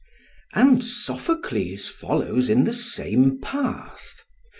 [0.55, 4.23] ]And Sophocles follows in the same path.